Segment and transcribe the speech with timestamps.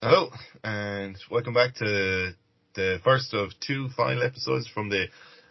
[0.00, 0.30] Hello,
[0.62, 2.30] and welcome back to
[2.76, 5.06] the first of two final episodes from the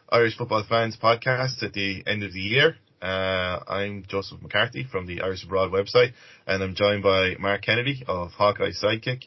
[0.07, 2.77] Irish Football Fans podcast at the end of the year.
[3.01, 6.13] Uh, I'm Joseph McCarthy from the Irish Abroad website,
[6.47, 9.23] and I'm joined by Mark Kennedy of Hawkeye Sidekick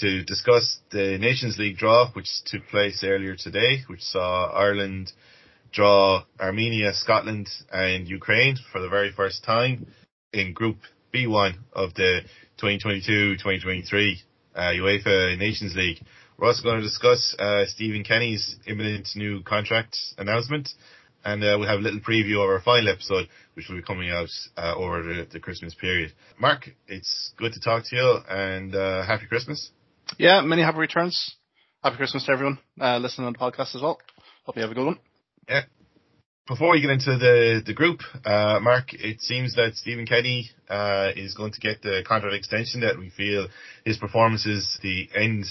[0.00, 5.12] to discuss the Nations League draw, which took place earlier today, which saw Ireland
[5.70, 9.86] draw Armenia, Scotland, and Ukraine for the very first time
[10.32, 10.78] in Group
[11.12, 12.22] B1 of the
[12.62, 14.22] 2022-2023
[14.56, 15.98] uh, UEFA Nations League.
[16.38, 20.68] We're also going to discuss uh, Stephen Kenny's imminent new contract announcement,
[21.24, 24.10] and uh, we'll have a little preview of our final episode, which will be coming
[24.10, 26.12] out uh, over the, the, Christmas period.
[26.38, 29.70] Mark, it's good to talk to you, and uh, happy Christmas.
[30.18, 31.36] Yeah, many happy returns.
[31.82, 33.98] Happy Christmas to everyone uh, listening on the podcast as well.
[34.44, 34.98] Hope you have a good one.
[35.48, 35.62] Yeah,
[36.46, 41.10] before we get into the the group, uh, Mark, it seems that Stephen Kenny uh,
[41.16, 43.48] is going to get the contract extension that we feel
[43.84, 45.44] his performance is the end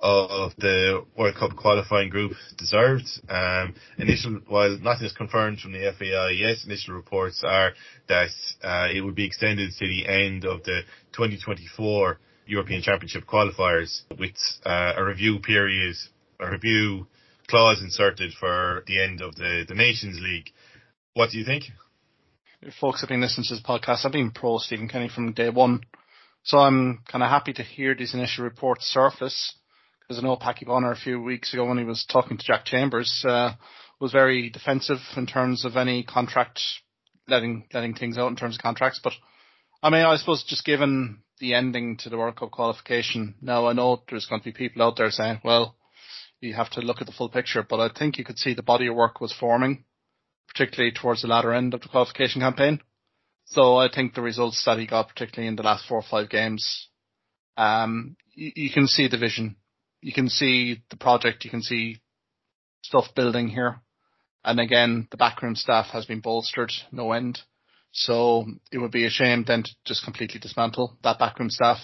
[0.00, 3.06] of the World Cup qualifying group deserved.
[3.28, 7.72] Um, initial, while nothing is confirmed from the FAI yet, initial reports are
[8.08, 8.30] that
[8.62, 14.34] uh, it would be extended to the end of the 2024 European Championship qualifiers with
[14.66, 15.94] uh, a review period,
[16.40, 17.06] a review
[17.52, 20.48] clause inserted for the end of the, the Nations League.
[21.12, 21.64] What do you think?
[22.80, 25.82] Folks have been listening to this podcast, I've been pro Stephen Kenny from day one.
[26.44, 29.54] So I'm kind of happy to hear these initial reports surface
[30.00, 32.64] because I know Packie Bonner a few weeks ago when he was talking to Jack
[32.64, 33.52] Chambers uh,
[34.00, 36.58] was very defensive in terms of any contract
[37.28, 39.00] letting letting things out in terms of contracts.
[39.04, 39.12] But
[39.82, 43.74] I mean, I suppose just given the ending to the World Cup qualification, now I
[43.74, 45.76] know there's going to be people out there saying, well,
[46.42, 47.62] you have to look at the full picture.
[47.62, 49.84] But I think you could see the body of work was forming,
[50.48, 52.80] particularly towards the latter end of the qualification campaign.
[53.46, 56.28] So I think the results that he got, particularly in the last four or five
[56.28, 56.88] games,
[57.56, 59.56] um, you, you can see the vision.
[60.00, 61.44] You can see the project.
[61.44, 62.00] You can see
[62.82, 63.80] stuff building here.
[64.44, 67.40] And again, the backroom staff has been bolstered no end.
[67.92, 71.78] So it would be a shame then to just completely dismantle that backroom staff.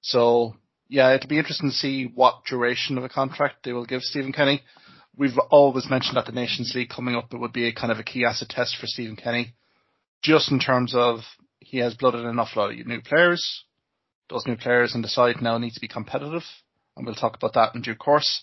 [0.00, 0.56] So
[0.92, 4.30] yeah, it'll be interesting to see what duration of a contract they will give Stephen
[4.30, 4.62] Kenny.
[5.16, 7.98] We've always mentioned that the Nations League coming up, it would be a kind of
[7.98, 9.54] a key asset test for Stephen Kenny,
[10.22, 11.20] just in terms of
[11.60, 13.64] he has blooded an awful lot of new players.
[14.28, 16.44] Those new players in the side now need to be competitive,
[16.94, 18.42] and we'll talk about that in due course.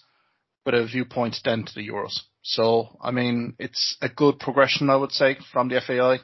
[0.65, 2.19] But a viewpoint then to the Euros.
[2.41, 6.17] So, I mean, it's a good progression, I would say, from the FAI,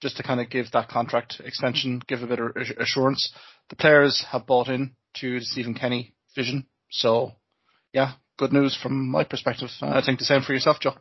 [0.00, 3.32] just to kind of give that contract extension, give a bit of assurance.
[3.68, 6.66] The players have bought in to the Stephen Kenny vision.
[6.90, 7.32] So,
[7.92, 9.68] yeah, good news from my perspective.
[9.80, 10.94] I think the same for yourself, Joe.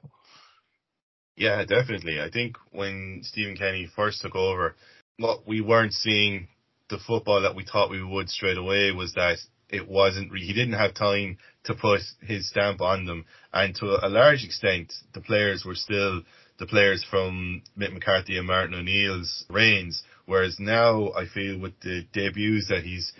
[1.35, 2.21] Yeah, definitely.
[2.21, 4.75] I think when Stephen Kenny first took over,
[5.17, 6.47] what we weren't seeing
[6.89, 9.37] the football that we thought we would straight away was that
[9.69, 13.25] it wasn't, he didn't have time to put his stamp on them.
[13.51, 16.21] And to a large extent, the players were still
[16.59, 20.03] the players from Mick McCarthy and Martin O'Neill's reigns.
[20.25, 23.11] Whereas now I feel with the debuts that he's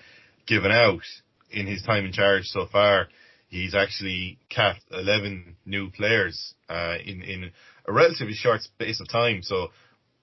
[0.48, 1.02] given out
[1.52, 3.08] in his time in charge so far,
[3.48, 7.52] he's actually capped 11 new players uh, in in
[7.88, 9.42] a relatively short space of time.
[9.42, 9.70] So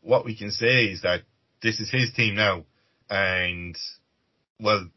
[0.00, 1.22] what we can say is that
[1.62, 2.64] this is his team now,
[3.08, 3.76] and
[4.60, 4.88] well,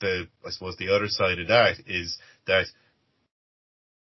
[0.00, 2.66] the I suppose the other side of that is that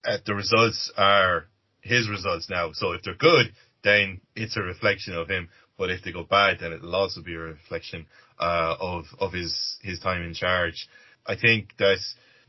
[0.03, 1.45] uh, the results are
[1.81, 2.71] his results now.
[2.73, 5.49] So if they're good, then it's a reflection of him.
[5.81, 8.05] But if they go bad, then it'll also be a reflection
[8.39, 10.87] uh, of of his his time in charge.
[11.25, 11.97] I think that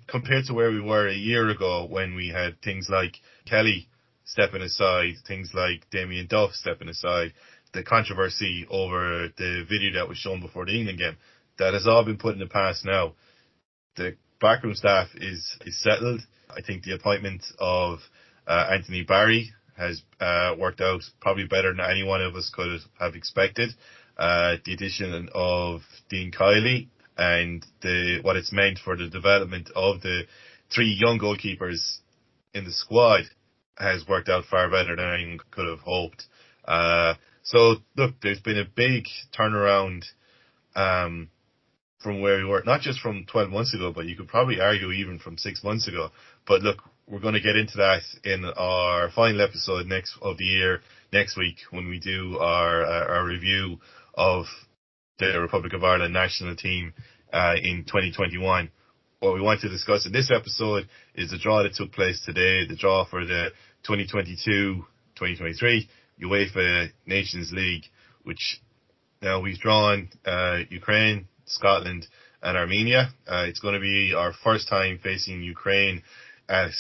[0.07, 3.15] compared to where we were a year ago, when we had things like
[3.47, 3.89] Kelly
[4.27, 7.33] stepping aside, things like Damien Duff stepping aside,
[7.73, 11.17] the controversy over the video that was shown before the England game,
[11.57, 13.15] that has all been put in the past now.
[13.97, 16.21] The backroom staff is is settled.
[16.55, 18.01] I think the appointment of
[18.47, 22.81] uh, Anthony Barry has uh, worked out probably better than any one of us could
[23.01, 23.71] have expected.
[24.17, 30.01] Uh, the addition of Dean Kiely and the what it's meant for the development of
[30.03, 30.23] the
[30.75, 31.99] three young goalkeepers
[32.55, 33.23] in the squad
[33.79, 36.25] has worked out far better than anyone could have hoped.
[36.67, 39.05] Uh, so look, there's been a big
[39.37, 40.05] turnaround
[40.77, 41.29] um,
[42.03, 44.91] from where we were, not just from 12 months ago, but you could probably argue
[44.91, 46.11] even from six months ago.
[46.47, 50.45] But look, we're going to get into that in our final episode next of the
[50.45, 50.81] year
[51.13, 53.79] next week when we do our uh, our review
[54.15, 54.47] of
[55.19, 56.95] the Republic of Ireland national team
[57.33, 58.71] uh, in 2021.
[59.21, 62.67] What we want to discuss in this episode is the draw that took place today,
[62.67, 63.51] the draw for the
[63.89, 64.83] 2022-2023
[66.23, 67.85] UEFA Nations League,
[68.25, 68.61] which
[69.21, 72.07] now we've drawn uh, Ukraine, Scotland,
[72.43, 73.11] and Armenia.
[73.29, 76.03] Uh, it's going to be our first time facing Ukraine
[76.53, 76.71] at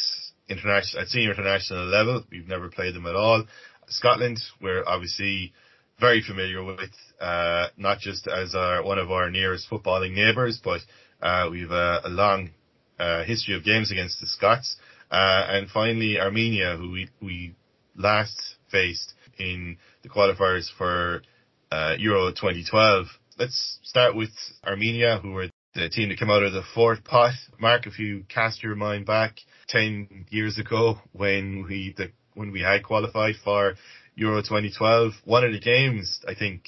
[0.48, 2.24] international, at senior international level.
[2.30, 3.44] We've never played them at all.
[3.88, 5.52] Scotland, we're obviously
[5.98, 6.90] very familiar with,
[7.20, 10.80] uh, not just as our, one of our nearest footballing neighbours, but
[11.22, 12.50] uh, we've a, a long
[12.98, 14.76] uh, history of games against the Scots.
[15.10, 17.54] Uh, and finally, Armenia, who we, we
[17.96, 21.22] last faced in the qualifiers for
[21.70, 23.06] uh, Euro 2012.
[23.38, 24.30] Let's start with
[24.66, 27.32] Armenia, who were the team that came out of the fourth pot.
[27.58, 29.38] Mark, if you cast your mind back
[29.69, 33.74] 10 years ago when we, the, when we had qualified for
[34.14, 36.64] Euro 2012, one of the games, I think,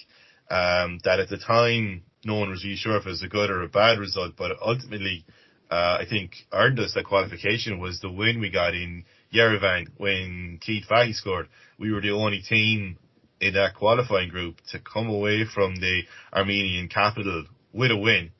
[0.50, 3.50] um, that at the time no one was really sure if it was a good
[3.50, 5.26] or a bad result, but ultimately,
[5.70, 9.04] uh, I think earned us that qualification was the win we got in
[9.34, 11.48] Yerevan when Keith Fahey scored.
[11.78, 12.98] We were the only team
[13.40, 16.02] in that qualifying group to come away from the
[16.32, 18.30] Armenian capital with a win.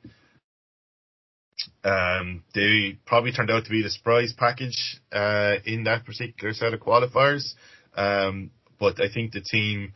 [1.85, 6.73] Um, they probably turned out to be the surprise package uh, in that particular set
[6.73, 7.53] of qualifiers.
[7.95, 8.49] Um,
[8.79, 9.93] but I think the team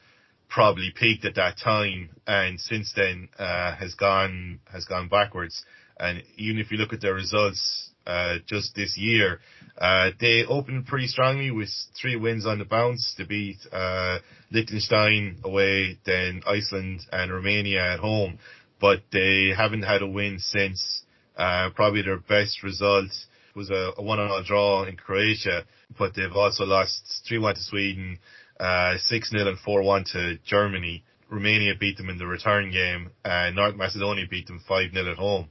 [0.49, 5.65] probably peaked at that time, and since then uh, has gone has gone backwards.
[5.99, 9.41] And even if you look at their results uh, just this year,
[9.79, 11.69] uh, they opened pretty strongly with
[11.99, 13.15] three wins on the bounce.
[13.17, 14.19] They beat uh,
[14.51, 18.39] Liechtenstein away, then Iceland and Romania at home,
[18.79, 21.03] but they haven't had a win since.
[21.39, 23.09] Uh, probably their best result
[23.55, 25.63] was a, a one-on-one draw in Croatia,
[25.97, 28.19] but they've also lost 3-1 to Sweden,
[28.59, 31.03] uh, 6 0 and 4 1 to Germany.
[31.29, 35.17] Romania beat them in the return game, and North Macedonia beat them 5 0 at
[35.17, 35.47] home.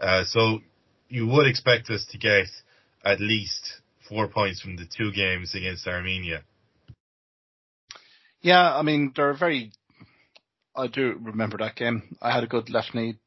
[0.00, 0.58] Uh, so
[1.08, 2.48] you would expect us to get
[3.04, 6.42] at least four points from the two games against Armenia.
[8.40, 9.70] Yeah, I mean, they're very,
[10.74, 12.16] I do remember that game.
[12.20, 13.18] I had a good left knee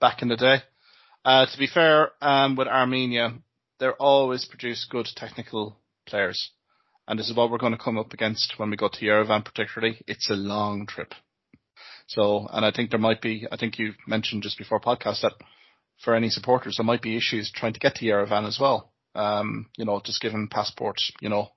[0.00, 0.58] back in the day.
[1.28, 3.34] Uh, to be fair, um, with Armenia,
[3.78, 5.76] they're always produce good technical
[6.06, 6.52] players
[7.08, 9.44] and this is what we're going to come up against when we go to Yerevan
[9.44, 10.00] particularly.
[10.06, 11.14] It's a long trip.
[12.06, 15.32] So, and I think there might be, I think you mentioned just before podcast that
[16.02, 18.90] for any supporters, there might be issues trying to get to Yerevan as well.
[19.14, 21.48] Um, you know, just given passports, you know,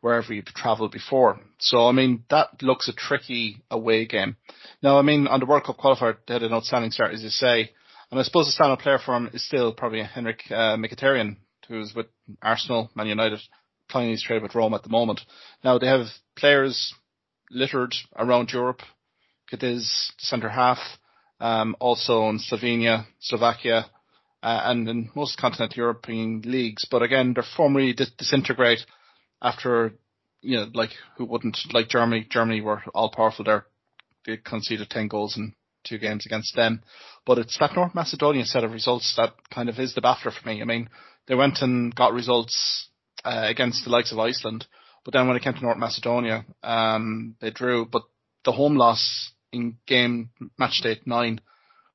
[0.00, 1.38] wherever you've traveled before.
[1.58, 4.36] So, I mean, that looks a tricky away game.
[4.82, 7.28] Now, I mean, on the World Cup qualifier, they had an outstanding start, as you
[7.28, 7.70] say.
[8.12, 11.94] And I suppose the standout player for him is still probably Henrik uh, Mkhitaryan, who's
[11.96, 12.08] with
[12.42, 13.40] Arsenal, Man United,
[13.88, 15.22] playing his trade with Rome at the moment.
[15.64, 16.94] Now they have players
[17.50, 18.82] littered around Europe.
[19.48, 20.76] Cadiz, centre half,
[21.40, 23.86] um, also in Slovenia, Slovakia,
[24.42, 26.84] uh, and in most continental European leagues.
[26.90, 28.80] But again, their form really dis- disintegrate
[29.40, 29.94] after,
[30.42, 32.26] you know, like who wouldn't like Germany?
[32.28, 33.64] Germany were all powerful there.
[34.26, 36.82] They conceded 10 goals in two games against them.
[37.26, 40.48] But it's that North Macedonia set of results that kind of is the baffler for
[40.48, 40.60] me.
[40.60, 40.88] I mean,
[41.26, 42.88] they went and got results
[43.24, 44.66] uh, against the likes of Iceland.
[45.04, 47.86] But then when it came to North Macedonia, um, they drew.
[47.86, 48.02] But
[48.44, 51.40] the home loss in game match day nine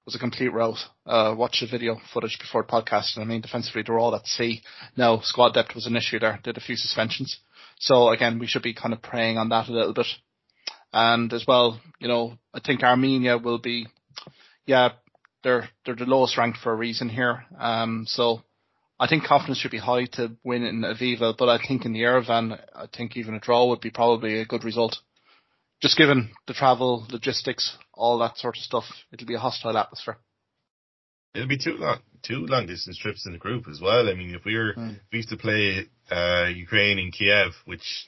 [0.05, 0.77] was a complete rout.
[1.05, 3.15] Uh, watch the video footage before the podcast.
[3.15, 4.61] And I mean, defensively, they're all at sea.
[4.95, 6.39] Now, squad depth was an issue there.
[6.43, 7.39] Did a few suspensions.
[7.79, 10.07] So again, we should be kind of preying on that a little bit.
[10.93, 13.87] And as well, you know, I think Armenia will be,
[14.65, 14.89] yeah,
[15.43, 17.45] they're, they're the lowest ranked for a reason here.
[17.59, 18.41] Um, so
[18.99, 22.01] I think confidence should be high to win in Aviva, but I think in the
[22.01, 24.97] Yerevan, I think even a draw would be probably a good result.
[25.81, 30.17] Just given the travel, logistics, all that sort of stuff, it'll be a hostile atmosphere.
[31.35, 34.09] It'll be two long, two long distance trips in the group as well.
[34.09, 34.95] I mean, if we were, mm.
[34.95, 38.07] if we used to play uh, Ukraine in Kiev, which,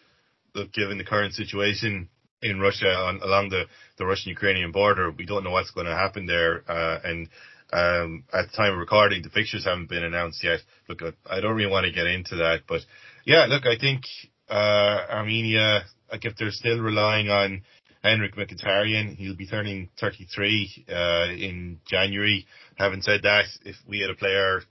[0.56, 2.10] look, given the current situation
[2.42, 3.66] in Russia on along the
[3.98, 7.30] the Russian Ukrainian border, we don't know what's going to happen there, uh, and
[7.72, 10.60] um, at the time of recording, the fixtures haven't been announced yet.
[10.88, 12.82] Look, I don't really want to get into that, but
[13.26, 14.04] yeah, look, I think
[14.50, 17.62] uh, Armenia, like if they're still relying on
[18.04, 22.48] Henrik Mkhitaryan, he'll be turning 33 uh, in January.
[22.76, 24.62] Having said that, if we had a player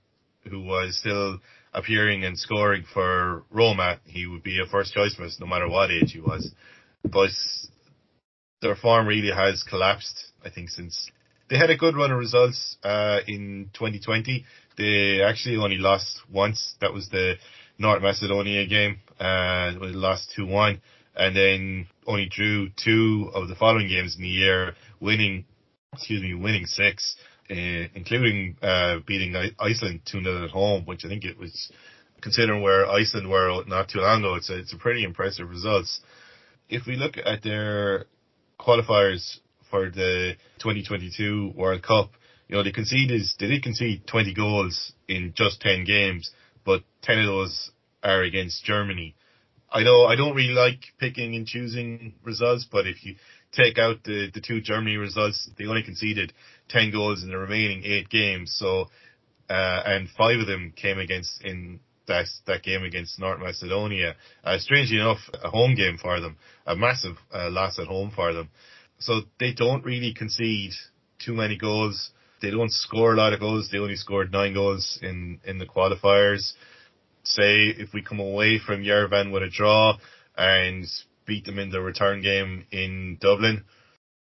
[0.49, 1.39] who was still
[1.73, 6.11] appearing and scoring for Roma, he would be a first choice no matter what age
[6.11, 6.51] he was.
[7.03, 7.31] But
[8.61, 11.09] their form really has collapsed, I think, since
[11.49, 14.45] they had a good run of results uh, in 2020.
[14.77, 16.75] They actually only lost once.
[16.81, 17.35] That was the
[17.77, 18.99] North Macedonia game.
[19.19, 20.79] Uh, they lost 2-1
[21.15, 25.45] and then only drew two of the following games in the year, winning,
[25.93, 27.15] excuse me, winning six,
[27.51, 31.71] uh, including uh, beating Iceland 2-0 at home, which I think it was,
[32.21, 35.99] considering where Iceland were not too long ago, it's a, it's a pretty impressive results.
[36.69, 38.05] If we look at their
[38.59, 39.39] qualifiers
[39.71, 42.11] for the 2022 World Cup,
[42.47, 46.31] You know, they conceded, they did concede 20 goals in just 10 games,
[46.65, 47.71] but 10 of those
[48.03, 49.15] are against Germany.
[49.71, 53.15] I know I don't really like picking and choosing results, but if you
[53.51, 56.33] take out the, the two Germany results, they only conceded
[56.69, 58.55] 10 goals in the remaining eight games.
[58.57, 58.89] So,
[59.47, 64.15] uh, and five of them came against in that, that game against North Macedonia.
[64.43, 66.37] Uh, strangely enough, a home game for them,
[66.67, 68.49] a massive uh, loss at home for them.
[68.99, 70.73] So they don't really concede
[71.17, 72.11] too many goals.
[72.41, 73.69] They don't score a lot of goals.
[73.71, 76.53] They only scored nine goals in, in the qualifiers.
[77.23, 79.97] Say if we come away from Yerevan with a draw
[80.37, 80.85] and
[81.25, 83.63] beat them in the return game in Dublin,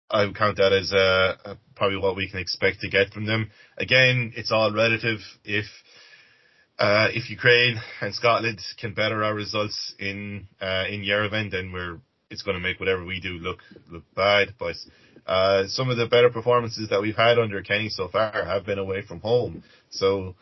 [0.10, 3.50] I would count that as uh, probably what we can expect to get from them.
[3.78, 5.20] Again, it's all relative.
[5.46, 5.66] If
[6.82, 12.00] uh, if Ukraine and Scotland can better our results in uh, in Yerevan, then we're
[12.32, 13.60] it's going to make whatever we do look
[13.92, 14.56] look bad.
[14.58, 14.76] But
[15.28, 18.80] uh, some of the better performances that we've had under Kenny so far have been
[18.80, 19.64] away from home.
[19.92, 20.36] So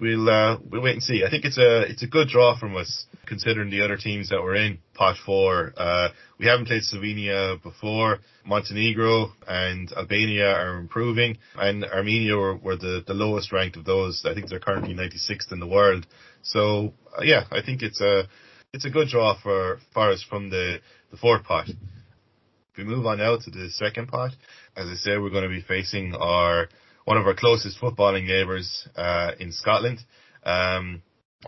[0.00, 1.24] we'll uh, we'll wait and see.
[1.26, 4.42] I think it's a it's a good draw from us considering the other teams that
[4.42, 5.72] were in pot four.
[5.76, 8.18] Uh, we haven't played Slovenia before.
[8.44, 14.24] Montenegro and Albania are improving, and Armenia were, were the, the lowest ranked of those.
[14.24, 16.06] I think they're currently 96th in the world.
[16.42, 18.24] So uh, yeah, I think it's a
[18.72, 20.78] it's a good draw for for us from the
[21.10, 21.68] the fourth pot.
[21.68, 24.32] If we move on now to the second pot,
[24.76, 26.68] as I said, we're going to be facing our
[27.06, 30.00] one of our closest footballing neighbours uh, in Scotland.
[30.44, 31.02] Um,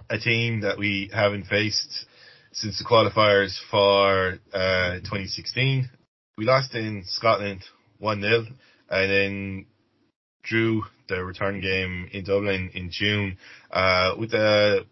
[0.09, 2.07] a team that we haven't faced
[2.53, 5.91] since the qualifiers for uh, 2016.
[6.37, 7.63] We lost in Scotland
[8.01, 8.47] 1-0
[8.89, 9.67] and then
[10.45, 13.37] drew the return game in Dublin in June
[13.73, 14.87] uh, with a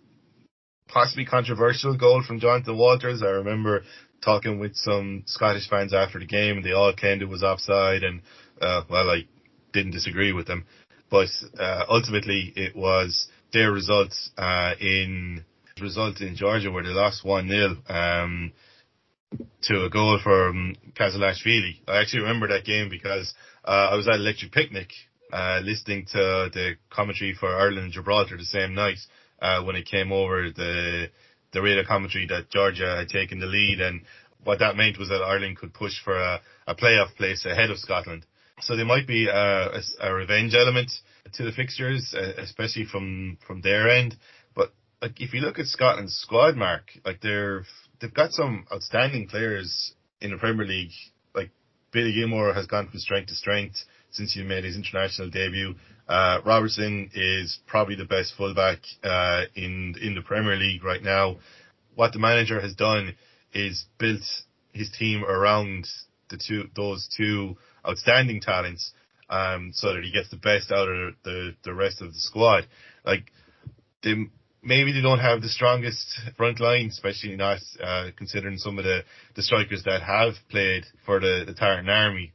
[0.88, 3.22] possibly controversial goal from Jonathan Walters.
[3.22, 3.84] I remember
[4.24, 8.02] talking with some Scottish fans after the game, and they all claimed it was offside,
[8.02, 8.22] and
[8.60, 9.26] uh, well, I
[9.76, 10.64] didn't disagree with them,
[11.10, 11.28] but
[11.58, 15.44] uh, ultimately it was their results uh, in
[15.80, 18.52] result in Georgia where they lost one 0 um,
[19.60, 21.80] to a goal from Kazaishvili.
[21.86, 24.88] I actually remember that game because uh, I was at Electric Picnic
[25.32, 28.98] uh, listening to the commentary for Ireland and Gibraltar the same night
[29.42, 31.10] uh, when it came over the
[31.52, 34.02] the radio commentary that Georgia had taken the lead and
[34.44, 37.78] what that meant was that Ireland could push for a, a playoff place ahead of
[37.78, 38.24] Scotland.
[38.60, 40.90] So there might be a, a, a revenge element
[41.34, 44.16] to the fixtures, especially from from their end.
[44.54, 44.72] But
[45.02, 47.64] like if you look at Scotland's squad, Mark, like they're
[48.00, 50.92] they've got some outstanding players in the Premier League.
[51.34, 51.50] Like
[51.92, 53.76] Billy Gilmour has gone from strength to strength
[54.10, 55.74] since he made his international debut.
[56.08, 61.36] Uh, Robertson is probably the best fullback uh, in in the Premier League right now.
[61.94, 63.16] What the manager has done
[63.52, 64.22] is built
[64.72, 65.86] his team around
[66.30, 67.56] the two those two
[67.86, 68.92] outstanding talents,
[69.30, 72.66] um, so that he gets the best out of the the rest of the squad.
[73.04, 73.30] Like
[74.02, 74.14] they
[74.62, 76.06] maybe they don't have the strongest
[76.36, 79.02] front line, especially not uh, considering some of the
[79.34, 82.32] the strikers that have played for the the Tartan Army.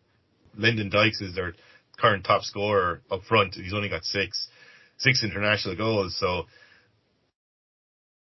[0.57, 1.53] Lyndon Dykes is their
[1.97, 3.55] current top scorer up front.
[3.55, 4.47] He's only got six,
[4.97, 6.17] six international goals.
[6.19, 6.43] So,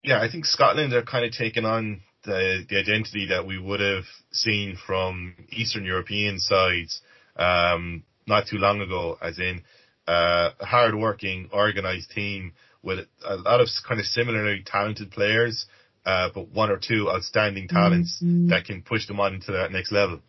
[0.03, 3.79] yeah, I think Scotland are kind of taking on the, the identity that we would
[3.79, 7.01] have seen from Eastern European sides,
[7.37, 9.63] um, not too long ago, as in,
[10.07, 12.53] uh, a hard-working, organized team
[12.83, 15.65] with a lot of kind of similarly talented players,
[16.05, 18.49] uh, but one or two outstanding talents mm-hmm.
[18.49, 20.19] that can push them on into that next level.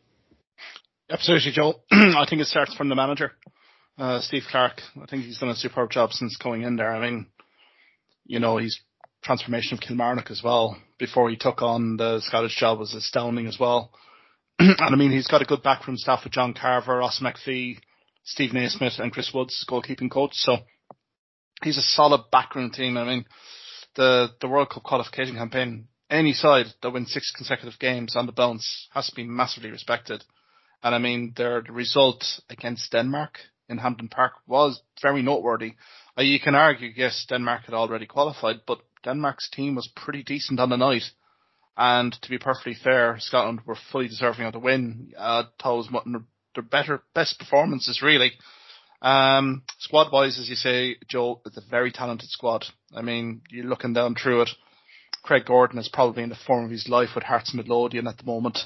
[1.11, 1.83] Absolutely, Joel.
[1.91, 3.33] I think it starts from the manager,
[3.99, 4.81] uh, Steve Clarke.
[5.01, 6.91] I think he's done a superb job since going in there.
[6.91, 7.27] I mean,
[8.25, 8.81] you know, his
[9.27, 13.59] transformation of Kilmarnock as well before he took on the Scottish job was astounding as
[13.59, 13.91] well.
[14.61, 17.79] and I mean, he's got a good backroom staff with John Carver, Ross McPhee,
[18.25, 20.31] Steve Naismith, and Chris Woods, goalkeeping coach.
[20.35, 20.59] So
[21.63, 22.97] he's a solid backroom team.
[22.97, 23.25] I mean,
[23.97, 28.33] the the World Cup qualification campaign, any side that wins six consecutive games on the
[28.33, 30.23] bounce has to be massively respected.
[30.85, 35.73] And I mean, their the result against Denmark in Hampden Park was very noteworthy.
[36.17, 40.61] Uh, you can argue, yes, Denmark had already qualified, but Denmark's team was pretty decent
[40.61, 41.05] on the night.
[41.79, 45.13] And to be perfectly fair, Scotland were fully deserving of the win.
[45.17, 46.23] Uh, was one of
[46.55, 48.33] their better, best performances really.
[49.03, 52.65] Um, squad wise, as you say, Joe, it's a very talented squad.
[52.95, 54.51] I mean, you're looking down through it.
[55.23, 58.25] Craig Gordon is probably in the form of his life with Hearts Midlothian at the
[58.25, 58.59] moment.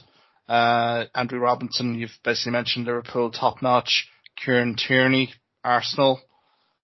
[0.48, 4.08] Uh, Andrew Robinson, you've basically mentioned Liverpool, top notch.
[4.36, 5.32] Kieran Tierney,
[5.64, 6.20] Arsenal.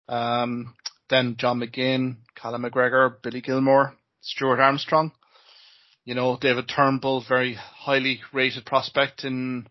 [0.09, 0.74] Um,
[1.09, 5.11] then John McGinn, Callum McGregor, Billy Gilmour, Stuart Armstrong.
[6.03, 9.67] You know, David Turnbull, very highly rated prospect in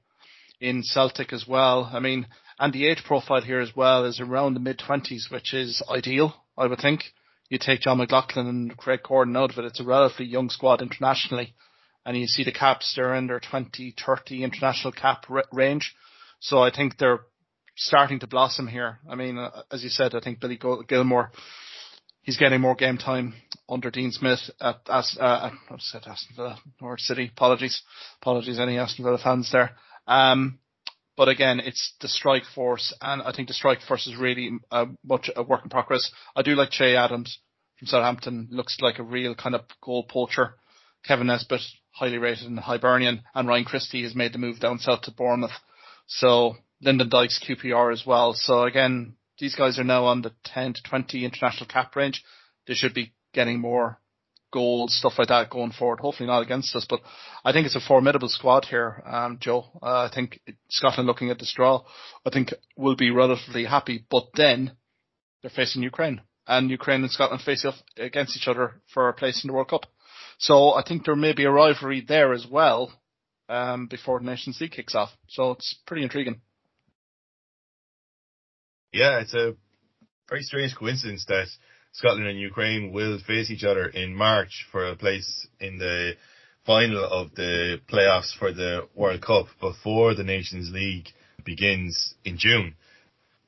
[0.61, 1.91] in Celtic as well.
[1.93, 2.27] I mean,
[2.59, 6.35] And the age profile here as well is around the mid twenties, which is ideal,
[6.57, 7.03] I would think.
[7.49, 10.81] You take Jon McLaughlin and Craig Gordon out of it, it's a relatively young squad
[10.81, 11.55] internationally.
[12.07, 15.95] And you see the caps, they're in their 20, 30 international cap r- range.
[16.41, 17.21] So I think they're
[17.77, 18.99] starting to blossom here.
[19.09, 21.31] I mean, uh, as you said, I think Billy Gilmour,
[22.25, 23.35] he's getting more game time
[23.69, 27.31] under Dean Smith at, As, uh, said Aston Villa, Norwich City.
[27.35, 27.83] Apologies,
[28.21, 29.77] apologies, any Aston Villa fans there.
[30.07, 30.59] Um,
[31.17, 34.87] but again, it's the strike force, and I think the strike force is really uh,
[35.05, 36.11] much a work in progress.
[36.35, 37.39] I do like Che Adams
[37.79, 38.49] from Southampton.
[38.51, 40.57] Looks like a real kind of goal poacher.
[41.07, 41.61] Kevin Nisbet,
[41.93, 45.53] highly rated in Hibernian, and Ryan Christie has made the move down south to Bournemouth.
[46.07, 48.33] So Lyndon Dykes QPR as well.
[48.35, 52.23] So again, these guys are now on the 10 to 20 international cap range.
[52.67, 53.99] They should be getting more
[54.53, 56.01] goals, stuff like that going forward.
[56.01, 57.01] Hopefully not against us, but
[57.45, 59.65] I think it's a formidable squad here, um, Joe.
[59.83, 61.83] Uh, I think Scotland looking at this draw,
[62.25, 64.73] I think will be relatively happy, but then
[65.43, 69.43] they're facing Ukraine and Ukraine and Scotland face off against each other for a place
[69.43, 69.87] in the World Cup.
[70.39, 72.93] So I think there may be a rivalry there as well,
[73.49, 75.11] um, before the Nations League kicks off.
[75.29, 76.41] So it's pretty intriguing.
[78.95, 79.57] Yeah, it's a
[80.29, 81.49] very strange coincidence that
[81.95, 86.13] Scotland and Ukraine will face each other in March for a place in the
[86.65, 91.09] final of the playoffs for the World Cup before the Nations League
[91.45, 92.77] begins in June.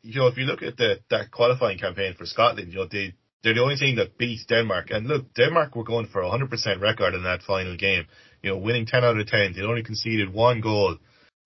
[0.03, 3.15] You know, if you look at the, that qualifying campaign for Scotland, you know, they,
[3.45, 4.91] they're the only team that beat Denmark.
[4.91, 8.07] And look, Denmark were going for a 100% record in that final game.
[8.43, 9.53] You know, winning 10 out of 10.
[9.53, 10.99] They only conceded one goal,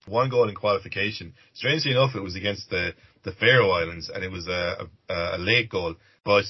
[0.07, 1.35] one goal in qualification.
[1.53, 5.39] Strangely enough, it was against the, the Faroe Islands and it was a, a, a
[5.39, 5.95] late goal.
[6.25, 6.45] But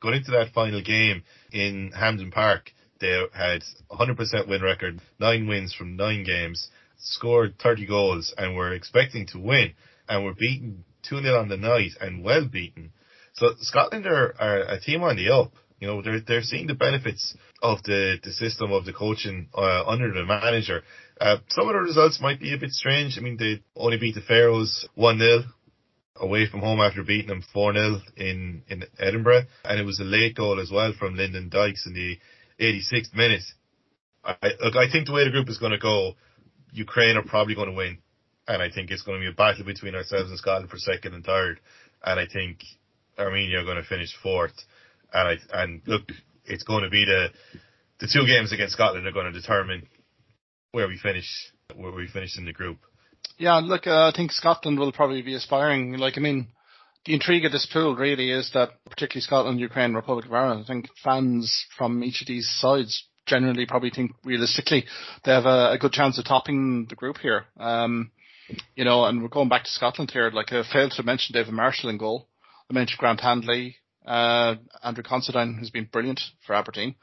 [0.00, 1.22] going into that final game
[1.52, 7.86] in Hampden Park, they had 100% win record, nine wins from nine games, scored 30
[7.86, 9.72] goals, and were expecting to win,
[10.08, 12.92] and were beaten 2 0 on the night, and well beaten.
[13.34, 15.52] So Scotland are, are a team on the up.
[15.78, 19.84] You know, they're they're seeing the benefits of the, the system of the coaching uh,
[19.86, 20.82] under the manager.
[21.20, 23.18] Uh, some of the results might be a bit strange.
[23.18, 25.42] I mean, they only beat the Faroes 1 0
[26.20, 29.44] away from home after beating them 4-0 in, in Edinburgh.
[29.64, 32.18] And it was a late goal as well from Lyndon Dykes in the
[32.60, 33.42] 86th minute.
[34.24, 36.14] I, look, I think the way the group is going to go,
[36.72, 37.98] Ukraine are probably going to win.
[38.48, 41.14] And I think it's going to be a battle between ourselves and Scotland for second
[41.14, 41.60] and third.
[42.04, 42.58] And I think
[43.18, 44.54] Armenia are going to finish fourth.
[45.12, 46.02] And I, and look,
[46.44, 47.28] it's going to be the,
[48.00, 49.86] the two games against Scotland are going to determine
[50.72, 51.26] where we finish,
[51.74, 52.78] where we finish in the group.
[53.38, 55.98] Yeah, look, uh, I think Scotland will probably be aspiring.
[55.98, 56.48] Like, I mean,
[57.04, 60.66] the intrigue of this pool really is that, particularly Scotland, Ukraine, Republic of Ireland, I
[60.66, 64.84] think fans from each of these sides generally probably think realistically
[65.24, 67.44] they have a, a good chance of topping the group here.
[67.58, 68.10] Um,
[68.74, 70.30] you know, and we're going back to Scotland here.
[70.30, 72.28] Like, I failed to mention David Marshall in goal.
[72.70, 76.94] I mentioned Grant Hanley, uh, Andrew Considine, who's been brilliant for Aberdeen,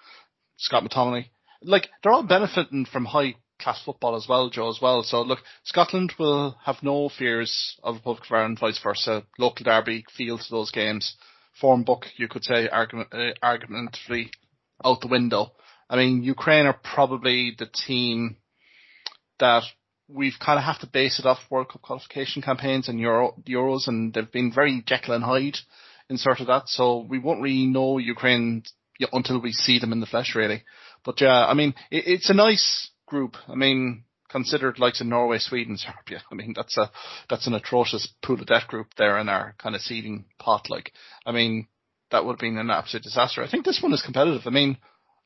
[0.58, 1.26] Scott McTominay.
[1.62, 5.04] Like, they're all benefiting from high class football as well, Joe, as well.
[5.04, 9.24] So look, Scotland will have no fears of Republic of Ireland, vice versa.
[9.40, 11.16] Local derby, feel to those games.
[11.60, 14.32] Form book, you could say, argument, uh, argument free
[14.84, 15.54] out the window.
[15.90, 18.38] I mean, Ukraine are probably the team
[19.40, 19.64] that
[20.08, 23.88] we've kind of have to base it off World Cup qualification campaigns and Euro, Euros,
[23.88, 25.58] and they've been very Jekyll and Hyde
[26.10, 26.68] in sort of that.
[26.68, 28.64] So we won't really know Ukraine
[29.12, 30.64] until we see them in the flesh, really.
[31.04, 33.36] But yeah, I mean, it, it's a nice group.
[33.48, 36.24] I mean, considered like in Norway, Sweden, Serbia.
[36.32, 36.92] I mean, that's a
[37.30, 40.70] that's an atrocious pool of death group there in our kind of seeding pot.
[40.70, 40.92] Like,
[41.26, 41.68] I mean,
[42.12, 43.44] that would have been an absolute disaster.
[43.44, 44.42] I think this one is competitive.
[44.46, 44.78] I mean,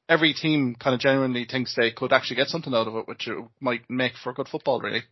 [0.09, 3.29] every team kind of genuinely thinks they could actually get something out of it, which
[3.59, 5.03] might make for good football, really.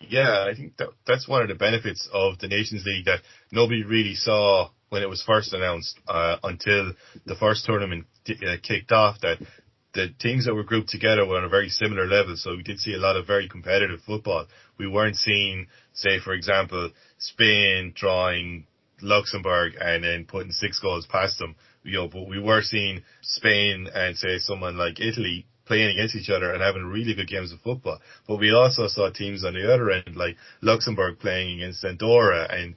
[0.00, 3.20] Yeah, I think that that's one of the benefits of the Nations League that
[3.52, 6.92] nobody really saw when it was first announced uh, until
[7.24, 9.20] the first tournament uh, kicked off.
[9.22, 9.38] That
[9.94, 12.80] the teams that were grouped together were on a very similar level, so we did
[12.80, 14.46] see a lot of very competitive football.
[14.76, 18.66] We weren't seeing, say, for example, Spain drawing
[19.00, 21.54] Luxembourg and then putting six goals past them.
[21.84, 26.30] You know, but we were seeing Spain and say someone like Italy playing against each
[26.30, 28.00] other and having really good games of football.
[28.26, 32.74] But we also saw teams on the other end, like Luxembourg playing against Andorra, and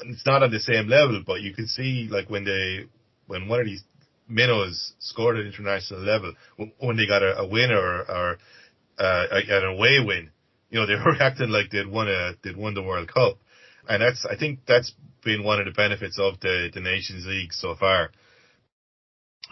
[0.00, 2.84] it's not on the same level, but you can see like when they,
[3.26, 3.82] when one of these
[4.28, 6.32] minnows scored at international level
[6.78, 8.38] when they got a, a win or, or
[8.98, 10.30] uh, an away win.
[10.70, 13.38] You know, they were acting like they'd won a they'd won the World Cup,
[13.88, 14.92] and that's I think that's
[15.24, 18.10] been one of the benefits of the the Nations League so far.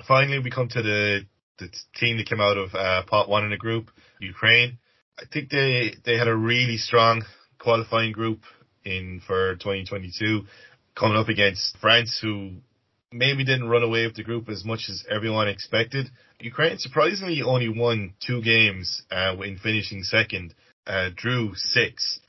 [0.07, 1.27] Finally, we come to the
[1.59, 4.79] the team that came out of uh, pot one in the group, Ukraine.
[5.19, 7.23] I think they they had a really strong
[7.59, 8.41] qualifying group
[8.85, 10.43] in for 2022,
[10.95, 12.53] coming up against France, who
[13.17, 16.07] maybe didn't run away with the group as much as everyone expected.
[16.41, 20.55] Ukraine surprisingly only won two games uh, in finishing second,
[20.87, 22.21] uh, drew six.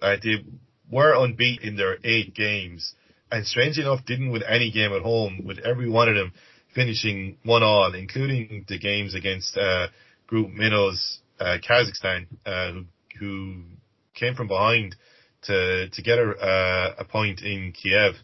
[0.00, 0.44] Uh, they
[0.90, 2.94] were unbeaten in their eight games,
[3.30, 6.32] and strangely enough, didn't win any game at home, with every one of them
[6.74, 9.88] finishing one all, including the games against uh,
[10.26, 12.84] Group Minnows uh, Kazakhstan, uh, who,
[13.18, 13.62] who
[14.14, 14.94] came from behind
[15.42, 18.14] to to get a, uh, a point in Kiev.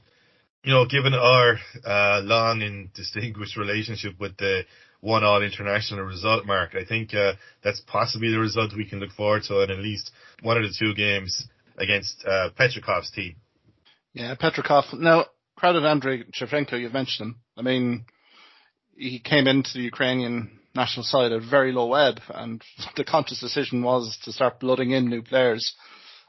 [0.64, 4.62] You know, given our uh, long and distinguished relationship with the
[5.00, 7.32] one all international result mark, I think uh,
[7.64, 10.74] that's possibly the result we can look forward to in at least one of the
[10.78, 11.48] two games
[11.78, 13.36] against uh, Petrakov's team.
[14.12, 14.98] Yeah, Petrakov.
[14.98, 17.36] Now, crowded Andrei Shevchenko, you've mentioned him.
[17.56, 18.04] I mean,
[18.96, 22.62] he came into the Ukrainian national side at very low ebb, and
[22.96, 25.74] the conscious decision was to start blooding in new players.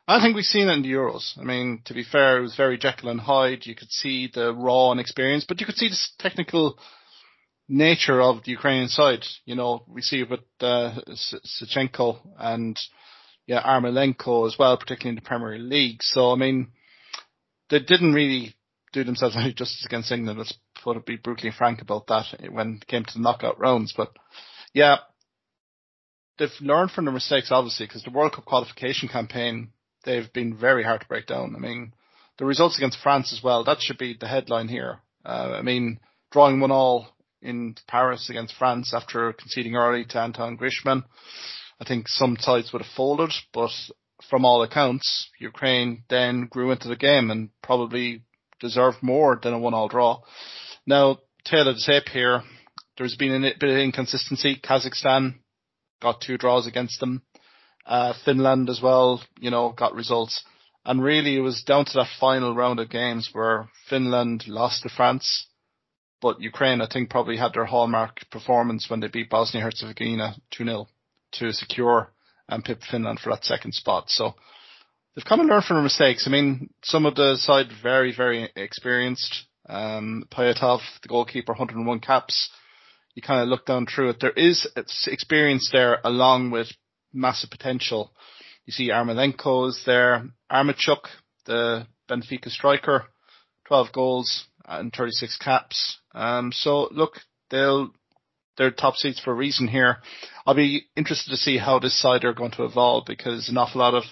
[0.07, 1.37] I think we've seen it in the Euros.
[1.39, 3.65] I mean, to be fair, it was very Jekyll and Hyde.
[3.65, 6.77] You could see the raw and experience, but you could see the technical
[7.69, 9.25] nature of the Ukrainian side.
[9.45, 12.77] You know, we see it with uh, Zinchenko and
[13.47, 16.01] yeah, Yarmolenko as well, particularly in the Premier League.
[16.01, 16.71] So, I mean,
[17.69, 18.55] they didn't really
[18.91, 20.37] do themselves any justice against England.
[20.37, 23.93] Let's put it, be brutally frank about that when it came to the knockout rounds.
[23.95, 24.11] But
[24.73, 24.97] yeah,
[26.37, 29.69] they've learned from their mistakes, obviously, because the World Cup qualification campaign,
[30.03, 31.55] they've been very hard to break down.
[31.55, 31.93] I mean,
[32.37, 34.99] the results against France as well, that should be the headline here.
[35.25, 35.99] Uh, I mean,
[36.31, 37.07] drawing one all
[37.41, 41.03] in Paris against France after conceding early to Antoine Griezmann.
[41.79, 43.71] I think some sides would have folded, but
[44.29, 48.23] from all accounts, Ukraine then grew into the game and probably
[48.59, 50.21] deserved more than a one-all draw.
[50.85, 52.41] Now, tail of the tape here,
[52.97, 54.59] there's been a bit of inconsistency.
[54.63, 55.35] Kazakhstan
[56.01, 57.23] got two draws against them.
[57.85, 60.43] Uh, Finland as well, you know, got results.
[60.85, 64.89] And really it was down to that final round of games where Finland lost to
[64.89, 65.47] France.
[66.21, 70.87] But Ukraine, I think, probably had their hallmark performance when they beat Bosnia Herzegovina 2-0
[71.33, 72.13] to secure
[72.47, 74.09] and pip Finland for that second spot.
[74.09, 74.35] So
[75.15, 76.25] they've kind of learned from their mistakes.
[76.27, 79.45] I mean, some of the side very, very experienced.
[79.67, 82.49] Um, Pyatov, the goalkeeper, 101 caps.
[83.15, 84.19] You kind of look down through it.
[84.19, 84.67] There is
[85.07, 86.67] experience there along with
[87.13, 88.11] massive potential.
[88.65, 90.25] You see Yarmolenko is there.
[90.51, 91.07] Yaremchuk,
[91.45, 93.05] the Benfica striker,
[93.67, 95.99] 12 goals and 36 caps.
[96.13, 97.91] Um, so look, they'll,
[98.57, 99.97] they're top seats for a reason here.
[100.45, 103.81] I'll be interested to see how this side are going to evolve because an awful
[103.81, 104.03] lot of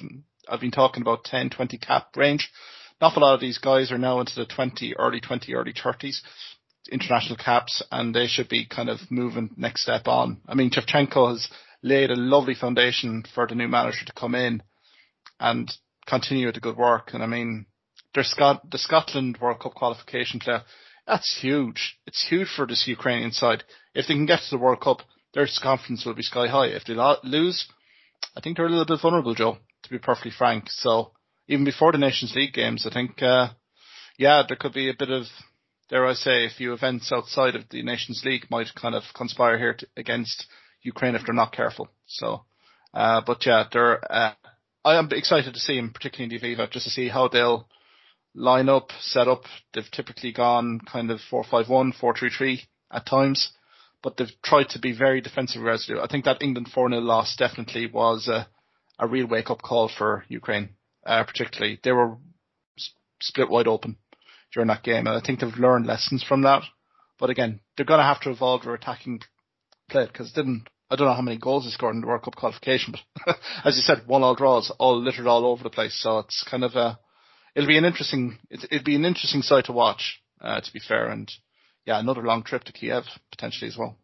[0.50, 2.50] I've been talking about 10, 20 cap range.
[3.00, 6.22] An awful lot of these guys are now into the 20, early 20, early 30s
[6.92, 10.42] international caps and they should be kind of moving next step on.
[10.48, 11.48] I mean, Shevchenko has
[11.84, 14.62] laid a lovely foundation for the new manager to come in
[15.40, 15.72] and
[16.06, 17.12] continue the good work.
[17.14, 17.66] And I mean,
[18.14, 20.60] there's Scot- the Scotland World Cup qualification play.
[21.08, 21.98] That's huge.
[22.06, 23.64] It's huge for this Ukrainian side.
[23.96, 25.02] If they can get to the World Cup,
[25.34, 26.68] their confidence will be sky high.
[26.68, 27.68] If they lose,
[28.36, 30.70] I think they're a little bit vulnerable, Joe to be perfectly frank.
[30.70, 31.12] So
[31.48, 33.50] even before the Nations League games, I think, uh,
[34.18, 35.26] yeah, there could be a bit of,
[35.90, 39.58] dare I say, a few events outside of the Nations League might kind of conspire
[39.58, 40.46] here to, against
[40.82, 41.90] Ukraine if they're not careful.
[42.08, 42.46] So,
[42.94, 44.34] uh, but yeah, they're, uh,
[44.84, 47.68] I am excited to see them, particularly in the Aviva, just to see how they'll
[48.34, 49.44] line up, set up.
[49.74, 52.60] They've typically gone kind of 4-5-1, 4-3-3
[52.92, 53.52] at times,
[54.02, 56.02] but they've tried to be very defensive resolute.
[56.02, 58.46] I think that England 4-0 loss definitely was, uh,
[59.00, 60.70] a real wake up call for Ukraine,
[61.06, 61.80] uh, particularly.
[61.84, 62.18] They were
[63.22, 63.98] split wide open
[64.54, 66.64] during that game, and I think they've learned lessons from that.
[67.20, 69.22] But again, they're going to have to evolve their attacking
[69.90, 72.36] play because didn't I don't know how many goals he scored in the World Cup
[72.36, 72.94] qualification,
[73.26, 75.98] but as you said, one all draws, all littered all over the place.
[75.98, 77.00] So it's kind of a
[77.56, 80.22] it'll be an interesting it'll be an interesting side to watch.
[80.42, 81.32] Uh, to be fair, and
[81.86, 83.96] yeah, another long trip to Kiev potentially as well.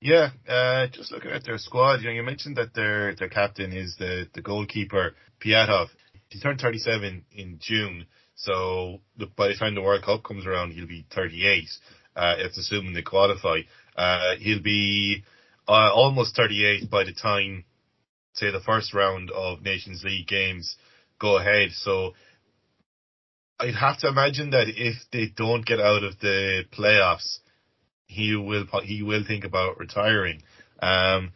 [0.00, 3.72] Yeah, uh, just looking at their squad, you know, you mentioned that their their captain
[3.72, 5.88] is the the goalkeeper Piatov.
[6.30, 9.02] He turned 37 in June, so
[9.36, 11.68] by the time the World Cup comes around, he'll be 38.
[12.16, 13.60] Uh, it's assuming they qualify.
[13.96, 15.22] Uh, he'll be
[15.70, 17.64] uh, almost 38 by the time,
[18.32, 20.76] say, the first round of Nations League games
[21.20, 21.70] go ahead.
[21.72, 22.14] So
[23.60, 27.38] I'd have to imagine that if they don't get out of the playoffs,
[28.06, 30.42] he will he will think about retiring.
[30.82, 31.32] Um,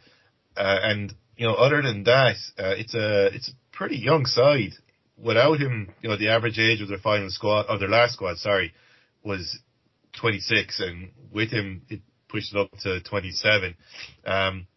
[0.57, 4.73] uh, and you know, other than that, uh, it's a it's a pretty young side.
[5.17, 8.37] Without him, you know, the average age of their final squad of their last squad,
[8.37, 8.73] sorry,
[9.23, 9.59] was
[10.19, 12.01] 26, and with him, it
[12.35, 13.75] pushed it up to 27.
[14.25, 14.67] Um,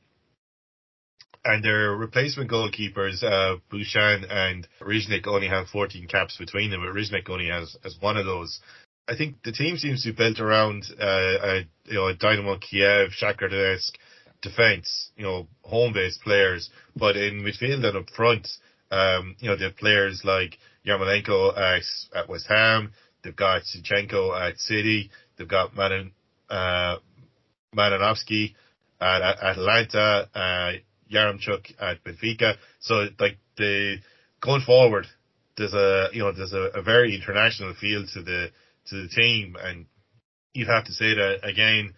[1.45, 6.95] and their replacement goalkeepers, uh, Bushchan and Riznik only have 14 caps between them, but
[6.95, 8.61] Riznik only has, has one of those.
[9.09, 12.59] I think the team seems to be built around, uh, a, you know, a Dynamo
[12.59, 13.93] Kiev, Shakhtar Donetsk
[14.43, 18.47] defense, you know, home-based players, but in midfield and up front,
[18.91, 21.83] um, you know, they have players like Yarmolenko at,
[22.15, 22.93] at West Ham,
[23.25, 26.13] they've got Zinchenko at City, they've got Manan,
[26.51, 26.97] uh,
[27.75, 28.55] Malinovskyi
[29.01, 30.73] at, at Atalanta, uh,
[31.13, 32.55] Yaremchuk at Benfica.
[32.81, 33.97] So like the
[34.41, 35.07] going forward,
[35.57, 38.51] there's a you know there's a, a very international feel to the
[38.87, 39.87] to the team, and
[40.55, 41.95] you'd have to say that again,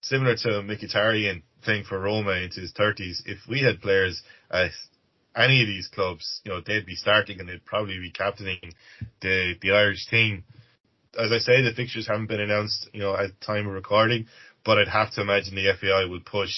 [0.00, 3.22] similar to Mkhitaryan playing for Roma into his thirties.
[3.26, 4.70] If we had players at
[5.36, 8.74] any of these clubs, you know, they'd be starting and they'd probably be captaining
[9.20, 10.44] the the Irish team.
[11.18, 14.26] As I say, the fixtures haven't been announced, you know, at time of recording,
[14.64, 16.52] but I'd have to imagine the FAI would push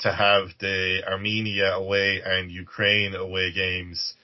[0.00, 4.14] to have the Armenia away and Ukraine away games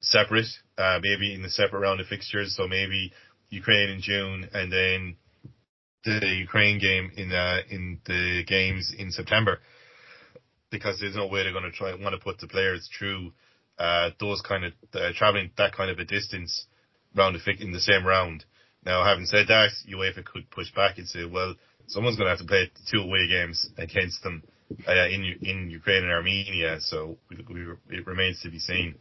[0.00, 0.46] separate,
[0.78, 2.56] uh, maybe in the separate round of fixtures.
[2.56, 3.12] So maybe
[3.50, 5.16] Ukraine in June and then
[6.04, 9.58] the Ukraine game in uh, in the games in September,
[10.70, 13.32] because there's no way they're going to try want to put the players through
[13.78, 16.66] uh, those kind of uh, traveling that kind of a distance
[17.14, 18.44] round the in the same round.
[18.84, 21.54] Now, having said that, UEFA could push back and say, well,
[21.90, 24.42] someone's going to have to play two away games against them
[24.88, 26.80] uh, in in Ukraine and Armenia.
[26.80, 28.94] So we, we, it remains to be seen.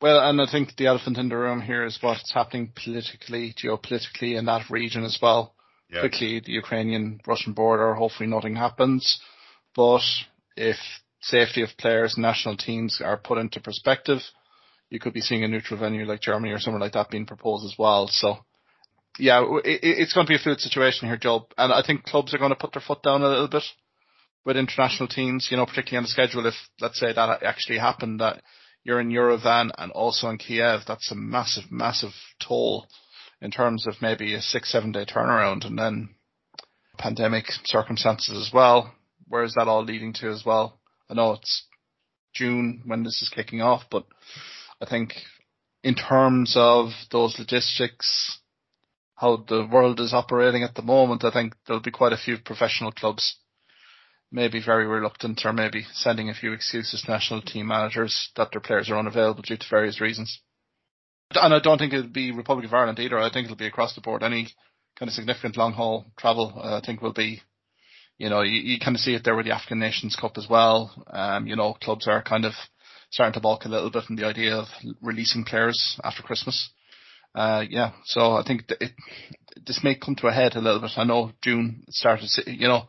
[0.00, 4.38] Well, and I think the elephant in the room here is what's happening politically, geopolitically
[4.38, 5.54] in that region as well.
[5.90, 6.00] Yeah.
[6.00, 7.94] Quickly, the Ukrainian-Russian border.
[7.94, 9.20] Hopefully, nothing happens.
[9.74, 10.02] But
[10.56, 10.76] if
[11.20, 14.20] safety of players, national teams are put into perspective,
[14.90, 17.64] you could be seeing a neutral venue like Germany or somewhere like that being proposed
[17.64, 18.08] as well.
[18.08, 18.38] So
[19.18, 21.48] yeah, it, it's going to be a fluid situation here, Joe.
[21.56, 23.64] And I think clubs are going to put their foot down a little bit
[24.44, 26.46] with international teams, you know, particularly on the schedule.
[26.46, 28.42] If let's say that actually happened, that
[28.84, 32.86] you're in Yerevan and also in Kiev, that's a massive, massive toll
[33.40, 36.10] in terms of maybe a six, seven day turnaround and then
[36.96, 38.94] pandemic circumstances as well.
[39.28, 40.78] Where is that all leading to as well?
[41.10, 41.66] I know it's
[42.32, 44.06] June when this is kicking off, but
[44.80, 45.14] I think
[45.82, 48.38] in terms of those logistics,
[49.16, 52.38] how the world is operating at the moment, I think there'll be quite a few
[52.38, 53.36] professional clubs
[54.30, 58.60] maybe very reluctant or maybe sending a few excuses to national team managers that their
[58.60, 60.40] players are unavailable due to various reasons.
[61.32, 63.18] And I don't think it'll be Republic of Ireland either.
[63.18, 64.22] I think it'll be across the board.
[64.22, 64.48] Any
[64.98, 67.42] kind of significant long haul travel, uh, I think will be,
[68.18, 70.46] you know, you, you kind of see it there with the African Nations Cup as
[70.48, 71.04] well.
[71.08, 72.52] Um, you know, clubs are kind of
[73.10, 74.66] starting to balk a little bit from the idea of
[75.00, 76.70] releasing players after Christmas.
[77.36, 78.92] Uh, yeah, so I think it,
[79.66, 80.92] this may come to a head a little bit.
[80.96, 82.84] I know June started, you know,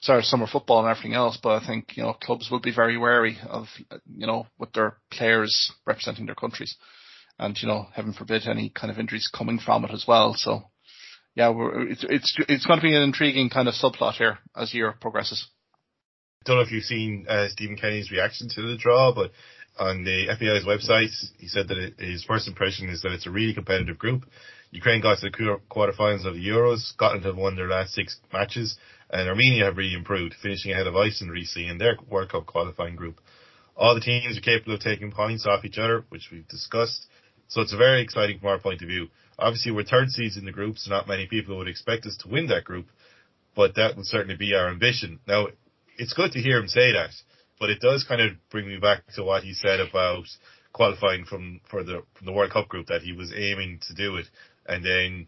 [0.00, 2.96] started summer football and everything else, but I think you know clubs will be very
[2.96, 3.66] wary of
[4.16, 6.76] you know with their players representing their countries,
[7.38, 10.32] and you know, heaven forbid any kind of injuries coming from it as well.
[10.34, 10.62] So,
[11.34, 11.52] yeah,
[11.90, 15.46] it's it's it's going to be an intriguing kind of subplot here as year progresses.
[16.40, 19.32] I don't know if you've seen uh, Stephen Kenny's reaction to the draw, but
[19.78, 23.30] on the FAI's website, he said that it, his first impression is that it's a
[23.30, 24.24] really competitive group.
[24.70, 26.80] Ukraine got to the quarterfinals of the Euros.
[26.80, 28.76] Scotland have won their last six matches,
[29.10, 32.94] and Armenia have really improved, finishing ahead of Iceland recently in their World Cup qualifying
[32.94, 33.20] group.
[33.76, 37.06] All the teams are capable of taking points off each other, which we've discussed.
[37.48, 39.08] So it's very exciting from our point of view.
[39.38, 42.28] Obviously, we're third seeds in the group, so not many people would expect us to
[42.28, 42.86] win that group,
[43.56, 45.18] but that would certainly be our ambition.
[45.26, 45.48] Now,
[45.96, 47.10] it's good to hear him say that
[47.60, 50.24] but it does kind of bring me back to what he said about
[50.72, 54.16] qualifying from for the from the World Cup group that he was aiming to do
[54.16, 54.26] it,
[54.66, 55.26] and then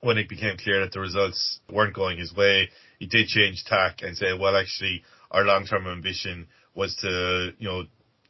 [0.00, 4.02] when it became clear that the results weren't going his way, he did change tack
[4.02, 7.84] and say, well, actually, our long term ambition was to you know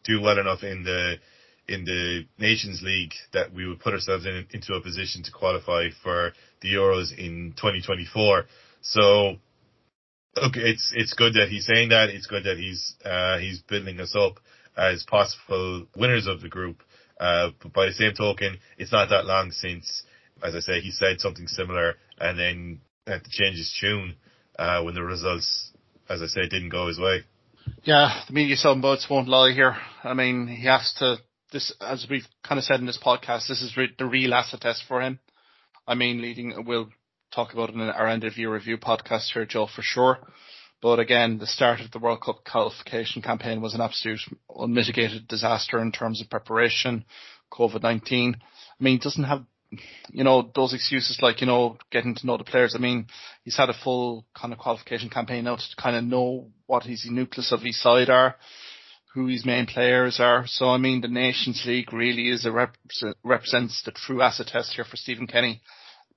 [0.04, 1.16] do well enough in the
[1.68, 5.88] in the Nations League that we would put ourselves in, into a position to qualify
[6.02, 8.44] for the Euros in 2024.
[8.82, 9.36] So
[10.36, 12.10] look, it's it's good that he's saying that.
[12.10, 14.40] It's good that he's uh, he's building us up
[14.76, 16.82] as possible winners of the group.
[17.20, 20.02] Uh, but by the same token, it's not that long since,
[20.42, 24.16] as I say, he said something similar, and then had to change his tune
[24.58, 25.70] uh, when the results,
[26.08, 27.20] as I say, didn't go his way.
[27.84, 29.76] Yeah, the media some boats won't lie here.
[30.02, 31.18] I mean, he has to.
[31.52, 34.62] This, as we've kind of said in this podcast, this is re- the real acid
[34.62, 35.20] test for him.
[35.86, 36.88] I mean, leading will
[37.34, 40.18] talk about it in our end of year review podcast here, Joe, for sure.
[40.80, 44.20] But again, the start of the World Cup qualification campaign was an absolute
[44.54, 47.04] unmitigated disaster in terms of preparation,
[47.52, 48.34] COVID-19.
[48.34, 48.38] I
[48.80, 49.44] mean, doesn't have,
[50.10, 52.74] you know, those excuses like, you know, getting to know the players.
[52.74, 53.06] I mean,
[53.44, 57.06] he's had a full kind of qualification campaign now to kind of know what his
[57.08, 58.36] nucleus of his side are.
[59.14, 60.44] who his main players are.
[60.46, 62.76] So I mean, the Nations League really is a rep-
[63.22, 65.60] represents the true asset test here for Stephen Kenny,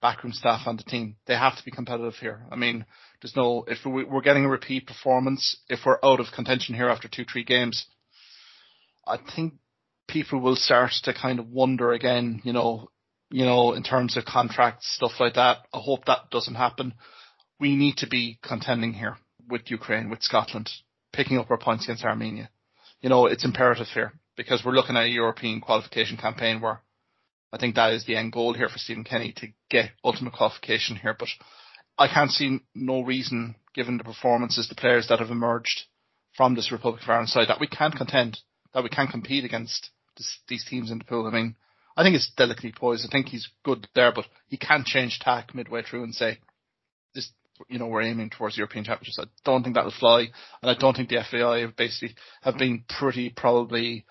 [0.06, 1.16] backroom staff and the team.
[1.26, 2.46] They have to be competitive here.
[2.52, 2.86] I mean,
[3.22, 7.08] there's no if we're getting a repeat performance, if we're out of contention here after
[7.08, 7.86] two three games,
[9.08, 9.54] I think
[10.08, 12.42] people will start to kind of wonder again.
[12.44, 12.90] You know,
[13.30, 15.58] you know, in terms of contracts stuff like that.
[15.74, 16.94] I hope that doesn't happen.
[17.60, 19.18] We need to be contending here
[19.50, 20.70] with Ukraine, with Scotland,
[21.14, 22.50] picking up our points against Armenia
[23.06, 26.82] you know, it's imperative here because we're looking at a European qualification campaign where
[27.56, 30.98] I think that is the end goal here for Stephen Kenny to get ultimate qualification
[30.98, 31.16] here.
[31.18, 31.30] But
[31.98, 35.84] I can't see no reason, given the performances, the players that have emerged
[36.36, 38.40] from this Republic of Ireland side, that we can't contend,
[38.74, 41.28] that we can't compete against this, these teams in the pool.
[41.28, 41.56] I mean,
[41.96, 43.08] I think it's delicately poised.
[43.08, 46.40] I think he's good there, but he can't change tack midway through and say,
[47.14, 47.32] this,
[47.70, 49.18] you know, we're aiming towards European Championships.
[49.18, 50.28] I don't think that'll fly,
[50.62, 54.06] and I don't think the FAI have basically have been pretty probably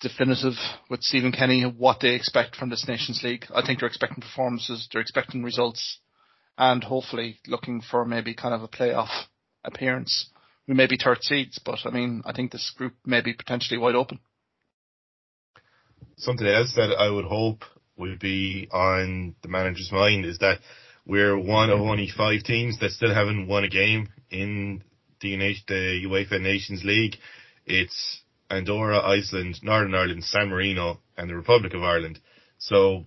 [0.00, 0.54] definitive
[0.88, 3.46] with Stephen Kenny what they expect from this Nations League.
[3.54, 5.98] I think they're expecting performances, they're expecting results,
[6.56, 9.10] and hopefully looking for maybe kind of a playoff
[9.64, 10.30] appearance.
[10.66, 13.78] We may be third seeds, but I mean, I think this group may be potentially
[13.78, 14.20] wide open.
[16.16, 17.62] Something else that I would hope
[17.96, 20.58] would be on the manager's mind is that
[21.06, 24.82] we're one of only five teams that still haven't won a game in
[25.20, 27.16] the, the UEFA Nations League.
[27.64, 32.20] It's Andorra, Iceland, Northern Ireland, San Marino, and the Republic of Ireland.
[32.58, 33.04] So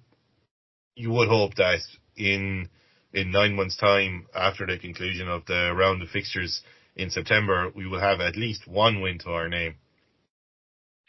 [0.95, 1.79] you would hope that
[2.15, 2.69] in
[3.13, 6.61] in nine months' time, after the conclusion of the round of fixtures
[6.95, 9.75] in September, we will have at least one win to our name.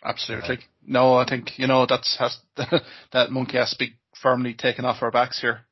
[0.04, 0.56] Absolutely.
[0.56, 2.38] Uh, no, I think you know that's has
[3.12, 5.66] that monkey has to be firmly taken off our backs here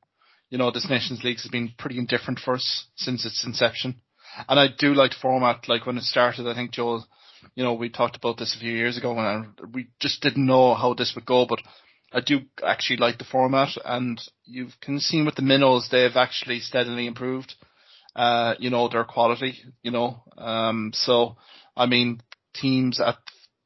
[0.51, 4.01] you know, this Nations League has been pretty indifferent for us since its inception.
[4.47, 7.07] And I do like the format, like when it started, I think Joel,
[7.55, 10.73] you know, we talked about this a few years ago and we just didn't know
[10.73, 11.59] how this would go, but
[12.13, 16.59] I do actually like the format and you've can seen with the minnows, they've actually
[16.59, 17.55] steadily improved,
[18.15, 21.37] uh, you know, their quality, you know, um, so,
[21.75, 22.21] I mean,
[22.53, 23.17] teams at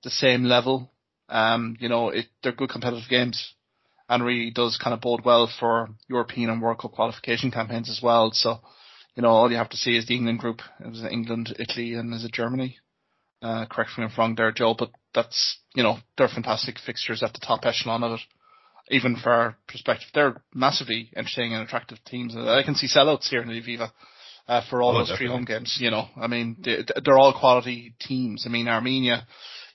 [0.03, 0.91] the same level,
[1.29, 3.55] um, you know, it, they're good competitive games
[4.07, 8.01] and really does kind of bode well for European and World Cup qualification campaigns as
[8.03, 8.31] well.
[8.31, 8.59] So,
[9.15, 10.61] you know, all you have to see is the England group.
[10.79, 12.77] It was England, Italy, and is it Germany?
[13.41, 17.21] Uh, correct me if I'm wrong there, Joe, but that's, you know, they're fantastic fixtures
[17.21, 18.21] at the top echelon of it.
[18.89, 22.35] Even for our perspective, they're massively entertaining and attractive teams.
[22.35, 23.91] I can see sellouts here in the Aviva.
[24.47, 25.25] Uh, for all oh, those definitely.
[25.25, 28.45] three home games, you know, I mean, they, they're all quality teams.
[28.45, 29.25] I mean, Armenia,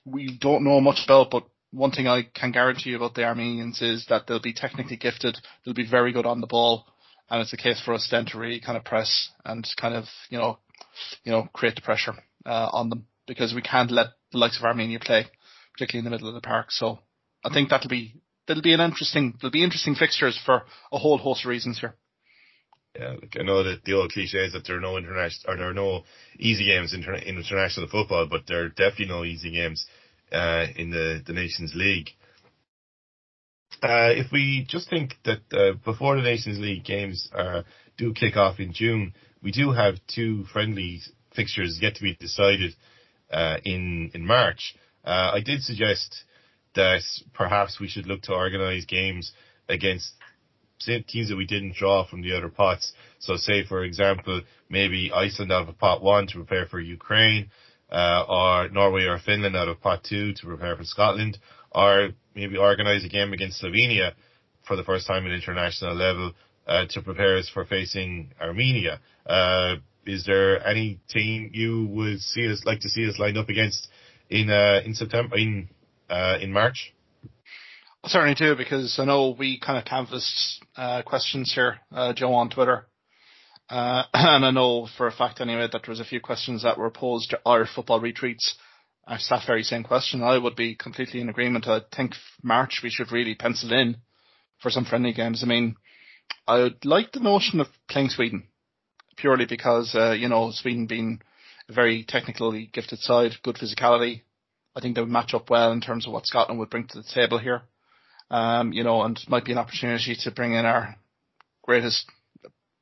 [0.05, 3.81] we don't know much about, but one thing I can guarantee you about the Armenians
[3.81, 6.85] is that they'll be technically gifted, they'll be very good on the ball,
[7.29, 10.05] and it's a case for us then to really kind of press and kind of
[10.29, 10.57] you know,
[11.25, 12.13] you know, create the pressure
[12.45, 15.25] uh, on them because we can't let the likes of Armenia play,
[15.73, 16.71] particularly in the middle of the park.
[16.71, 16.99] So
[17.43, 21.17] I think that'll be that'll be an interesting there'll be interesting fixtures for a whole
[21.17, 21.95] host of reasons here.
[22.99, 25.57] Yeah, like I know that the old cliche is that there are no international or
[25.57, 26.03] there are no
[26.37, 29.85] easy games in, in international football, but there are definitely no easy games
[30.31, 32.09] uh, in the, the Nations League.
[33.81, 37.61] Uh, if we just think that uh, before the Nations League games uh,
[37.97, 40.99] do kick off in June, we do have two friendly
[41.33, 42.75] fixtures yet to be decided
[43.31, 44.75] uh, in in March.
[45.03, 46.23] Uh, I did suggest
[46.75, 47.01] that
[47.33, 49.33] perhaps we should look to organise games
[49.67, 50.13] against
[51.07, 52.93] teams that we didn't draw from the other pots.
[53.19, 57.51] So, say for example, maybe Iceland out of pot one to prepare for Ukraine
[57.91, 61.37] uh, or Norway or Finland out of pot two to prepare for Scotland,
[61.71, 64.13] or maybe organise a game against Slovenia
[64.65, 66.31] for the first time at international level
[66.67, 68.99] uh, to prepare us for facing Armenia.
[69.25, 73.49] Uh, is there any team you would see us like to see us lined up
[73.49, 73.87] against
[74.29, 75.69] in uh, in September in
[76.09, 76.93] uh, in March?
[78.03, 81.79] I certainly do because I know we kind of canvassed uh, questions here,
[82.15, 82.87] Joe, on Twitter
[83.71, 86.77] uh, and I know for a fact anyway that there was a few questions that
[86.77, 88.55] were posed to our football retreats.
[89.07, 90.21] Asked that very same question.
[90.21, 91.67] I would be completely in agreement.
[91.67, 93.97] I think March we should really pencil in
[94.61, 95.41] for some friendly games.
[95.43, 95.75] I mean,
[96.47, 98.43] I would like the notion of playing Sweden
[99.17, 101.21] purely because, uh, you know, Sweden being
[101.69, 104.21] a very technically gifted side, good physicality.
[104.75, 106.97] I think they would match up well in terms of what Scotland would bring to
[107.01, 107.61] the table here.
[108.29, 110.95] Um, you know, and might be an opportunity to bring in our
[111.63, 112.05] greatest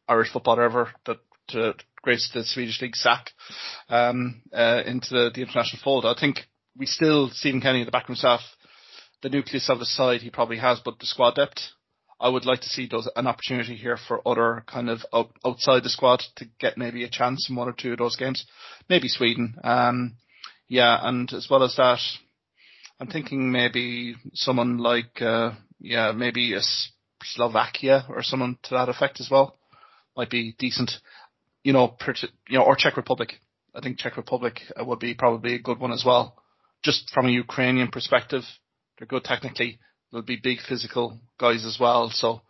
[0.08, 1.18] Irish footballer ever that
[1.50, 3.32] to grace the Swedish league sack
[3.90, 6.06] um, uh, into the, the, international fold.
[6.06, 6.38] I think
[6.78, 8.42] we still Stephen Kenny, at the backroom staff,
[9.22, 11.60] the nucleus of the side he probably has, but the squad depth.
[12.20, 15.84] I would like to see those an opportunity here for other kind of out, outside
[15.84, 18.46] the squad to get maybe a chance in one or two of those games.
[18.90, 19.56] Maybe Sweden.
[19.64, 20.16] Um,
[20.68, 22.00] yeah, and as well as that,
[23.00, 26.62] I'm thinking maybe someone like, uh, yeah, maybe a
[27.24, 29.58] Slovakia or someone to that effect as well
[30.18, 30.92] might be decent.
[31.64, 31.96] You know,
[32.48, 33.34] you know, or Czech Republic.
[33.74, 36.36] I think Czech Republic uh, would be probably a good one as well.
[36.84, 38.44] Just from a Ukrainian perspective,
[38.98, 39.80] they're good technically.
[40.12, 42.10] They'll be big physical guys as well.
[42.10, 42.42] So,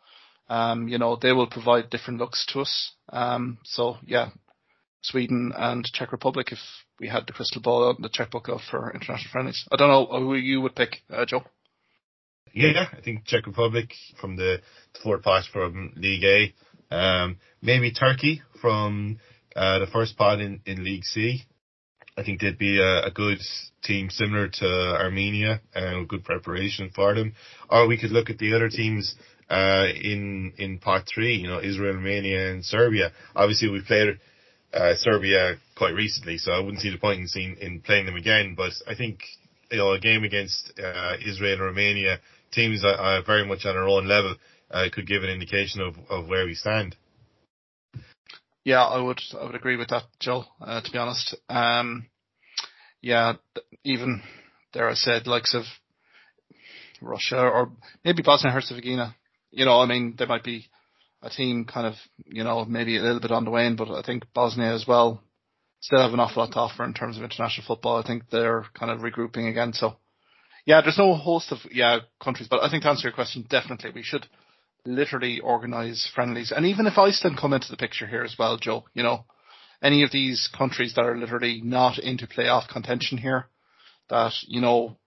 [0.49, 2.91] um, you know, they will provide different looks to us.
[3.09, 4.29] Um, so yeah,
[5.01, 6.59] Sweden and Czech Republic if
[6.99, 9.65] we had the crystal ball and the checkbook out for international friendlies.
[9.71, 11.43] I don't know who you would pick, uh, Joe.
[12.53, 14.61] Yeah, I think Czech Republic from the,
[14.93, 16.53] the fourth pot from League A.
[16.93, 19.19] Um, maybe Turkey from
[19.55, 21.43] uh, the first pot in, in League C.
[22.19, 23.39] I think they'd be a, a good
[23.83, 27.33] team similar to Armenia and good preparation for them.
[27.69, 29.15] Or we could look at the other teams
[29.49, 31.35] uh, in in pot three.
[31.35, 33.11] You know, Israel, Romania, and Serbia.
[33.35, 34.19] Obviously, we played
[34.73, 38.15] uh, Serbia quite recently, so I wouldn't see the point in seeing in playing them
[38.15, 38.53] again.
[38.55, 39.21] But I think
[39.71, 42.19] you know a game against uh, Israel and Romania,
[42.51, 44.35] teams that are very much on our own level,
[44.71, 46.95] uh, could give an indication of, of where we stand.
[48.63, 50.43] Yeah, I would I would agree with that, Joe.
[50.61, 52.07] Uh, to be honest, um,
[53.01, 53.33] yeah,
[53.83, 54.21] even
[54.73, 55.63] there I said likes of
[57.01, 57.71] Russia or
[58.03, 59.15] maybe Bosnia and Herzegovina.
[59.51, 60.69] You know, I mean, they might be
[61.21, 61.95] a team kind of,
[62.25, 65.21] you know, maybe a little bit on the wane, but I think Bosnia as well
[65.81, 67.97] still have an awful lot to offer in terms of international football.
[67.97, 69.73] I think they're kind of regrouping again.
[69.73, 69.95] So,
[70.65, 73.91] yeah, there's no host of yeah countries, but I think to answer your question, definitely
[73.95, 74.27] we should
[74.85, 78.85] literally organise friendlies, and even if Iceland come into the picture here as well, Joe,
[78.93, 79.25] you know,
[79.81, 83.47] any of these countries that are literally not into playoff contention here,
[84.09, 84.97] that you know,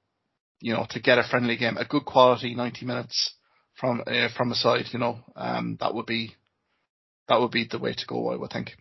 [0.60, 3.34] you know, to get a friendly game, a good quality 90 minutes
[3.74, 6.36] from uh, from a side, you know, um, that would be
[7.28, 8.72] that would be the way to go, I would think.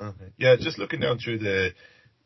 [0.00, 0.32] Okay.
[0.36, 1.70] Yeah, just looking down through the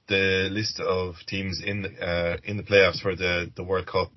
[0.08, 4.10] the list of teams in the uh, in the playoffs for the, the World Cup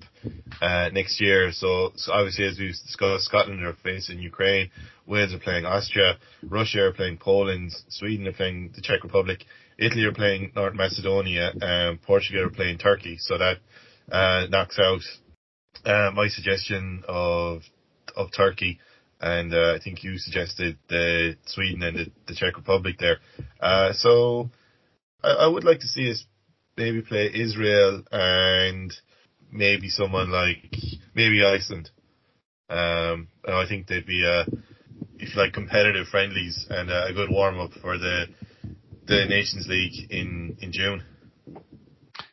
[0.60, 1.52] uh, next year.
[1.52, 4.70] So, so obviously, as we've discussed, Scotland are facing Ukraine,
[5.06, 9.44] Wales are playing Austria, Russia are playing Poland, Sweden are playing the Czech Republic,
[9.78, 13.16] Italy are playing North Macedonia, and Portugal are playing Turkey.
[13.18, 13.58] So that
[14.10, 15.00] uh, knocks out
[15.84, 17.62] uh, my suggestion of
[18.16, 18.80] of Turkey,
[19.20, 23.18] and uh, I think you suggested the Sweden and the, the Czech Republic there.
[23.60, 24.50] Uh, so
[25.26, 26.24] I, I, would like to see us
[26.76, 28.92] maybe play Israel and
[29.50, 30.74] maybe someone like
[31.14, 31.90] maybe Iceland.
[32.68, 34.46] Um, I think they'd be a
[35.18, 38.26] if you like competitive friendlies and a good warm up for the
[39.06, 41.02] the Nations League in in June.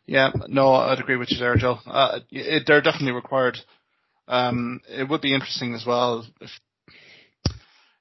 [0.06, 1.78] Yeah, no, I'd agree with you there, Joe.
[1.86, 3.58] Uh, it, they're definitely required.
[4.28, 6.50] Um, it would be interesting as well if,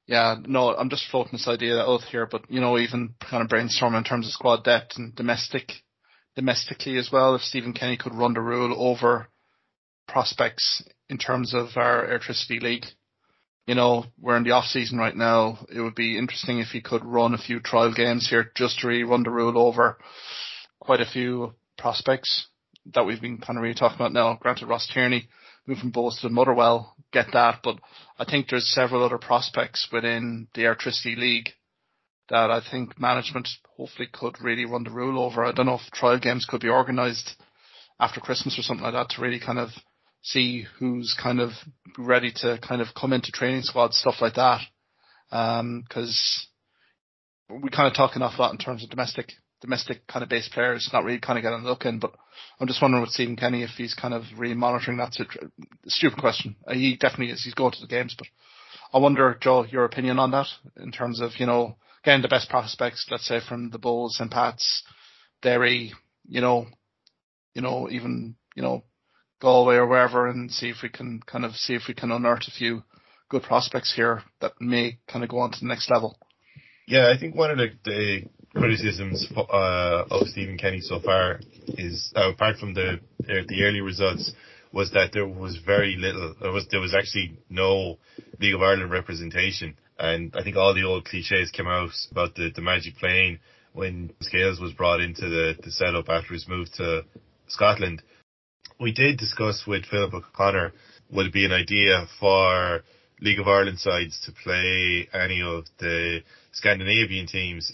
[0.07, 3.49] yeah, no, I'm just floating this idea out here, but you know, even kind of
[3.49, 5.73] brainstorming in terms of squad depth and domestic,
[6.35, 9.29] domestically as well, if Stephen Kenny could run the rule over
[10.09, 12.85] prospects in terms of our Airtricity league.
[13.67, 15.65] You know, we're in the off season right now.
[15.73, 18.89] It would be interesting if he could run a few trial games here just to
[18.89, 19.99] really run the rule over
[20.81, 22.49] quite a few prospects
[22.93, 24.37] that we've been kind of really talking about now.
[24.41, 25.29] Granted, Ross Tierney
[25.67, 27.79] moved from Bohs to Motherwell, get that, but
[28.19, 31.51] I think there's several other prospects within the Airtricity League
[32.29, 35.45] that I think management hopefully could really run the rule over.
[35.45, 37.37] I don't know if trial games could be organised
[38.01, 39.71] after Christmas or something like that to really kind of
[40.23, 41.51] see who's kind of
[41.99, 44.61] ready to kind of come into training squads, stuff like that.
[45.31, 46.47] Because
[47.51, 49.33] um, we kind of talk an awful lot in terms of domestic
[49.63, 51.99] domestic kind of base players not really kind of getting a look in.
[51.99, 52.13] But
[52.61, 55.17] I'm just wondering with Stephen Kenny if he's kind of really monitoring that.
[55.87, 56.57] Stupid question.
[56.67, 57.43] Uh, he definitely is.
[57.43, 58.27] He's going to the games, but
[58.93, 62.51] I wonder, Joe, your opinion on that in terms of you know getting the best
[62.51, 64.83] prospects, let's say from the Bohs and Pats,
[65.41, 65.93] Derry,
[66.29, 66.67] you know,
[67.55, 68.85] you know even you know
[69.41, 72.49] Galway or wherever, and see if we can kind of see if we can unearth
[72.49, 72.83] a few
[73.29, 76.19] good prospects here that may kind of go on to the next level.
[76.87, 78.23] Yeah, I think one of the, the
[78.55, 84.33] criticisms uh, of Stephen Kenny so far is, uh, apart from the the early results,
[84.73, 86.35] was that there was very little.
[86.41, 87.99] There was there was actually no
[88.41, 92.51] League of Ireland representation, and I think all the old cliches came out about the
[92.55, 93.39] the magic plane
[93.73, 97.05] when Scales was brought into the the setup after his move to
[97.49, 98.03] Scotland.
[98.81, 100.73] We did discuss with Philip O'Connor
[101.13, 102.83] would it be an idea for
[103.21, 106.23] League of Ireland sides to play any of the
[106.53, 107.73] Scandinavian teams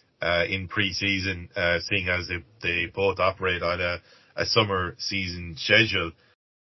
[0.48, 3.98] in pre-season, uh, seeing as they, they both operate on a,
[4.36, 6.12] a summer season schedule.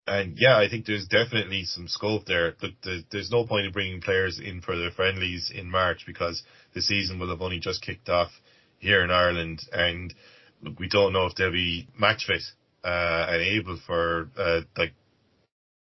[0.07, 2.55] And yeah, I think there's definitely some scope there.
[2.59, 2.71] But
[3.11, 6.43] there's no point in bringing players in for their friendlies in March because
[6.73, 8.29] the season will have only just kicked off
[8.77, 9.61] here in Ireland.
[9.71, 10.13] And
[10.61, 12.43] look, we don't know if they'll be match fit
[12.83, 14.93] uh, and able for uh, like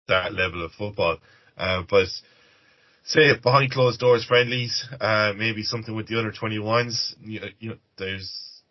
[0.08, 1.18] that level of football.
[1.56, 2.08] Uh, but
[3.04, 7.14] say behind closed doors friendlies, uh, maybe something with the under 21s.
[7.22, 8.62] You, you know, there's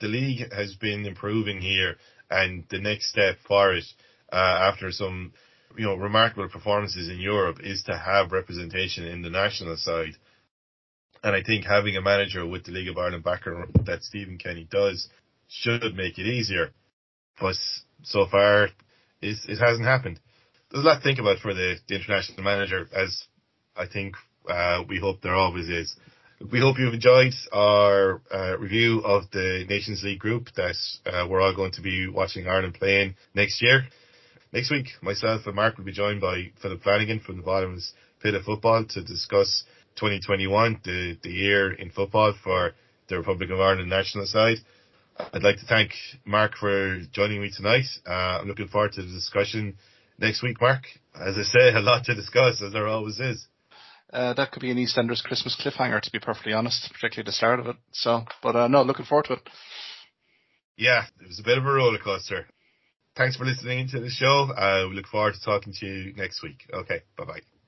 [0.00, 1.96] the league has been improving here,
[2.30, 3.84] and the next step for it
[4.32, 5.32] uh, after some
[5.76, 10.14] you know remarkable performances in Europe is to have representation in the national side.
[11.24, 14.66] And I think having a manager with the League of Ireland background that Stephen Kenny
[14.70, 15.08] does
[15.48, 16.72] should make it easier.
[17.40, 17.54] But
[18.02, 18.64] so far,
[19.20, 20.18] it, it hasn't happened.
[20.70, 23.24] There's a lot to think about for the, the international manager, as
[23.76, 24.16] I think
[24.48, 25.94] uh, we hope there always is.
[26.50, 30.74] We hope you've enjoyed our uh, review of the Nations League group that
[31.06, 33.84] uh, we're all going to be watching Ireland playing next year.
[34.52, 38.34] Next week, myself and Mark will be joined by Philip Flanagan from the Bottoms Pit
[38.34, 39.64] of Football to discuss
[39.96, 42.72] 2021, the, the year in football for
[43.08, 44.58] the Republic of Ireland national side.
[45.32, 45.92] I'd like to thank
[46.24, 47.84] Mark for joining me tonight.
[48.06, 49.76] Uh, I'm looking forward to the discussion
[50.18, 50.82] next week, Mark.
[51.14, 53.46] As I say, a lot to discuss, as there always is.
[54.12, 57.60] Uh, that could be an EastEnders Christmas cliffhanger, to be perfectly honest, particularly the start
[57.60, 57.76] of it.
[57.92, 59.48] So, but uh, no, looking forward to it.
[60.76, 62.46] Yeah, it was a bit of a roller coaster.
[63.16, 64.50] Thanks for listening to the show.
[64.56, 66.66] Uh, we look forward to talking to you next week.
[66.72, 67.40] Okay, bye bye.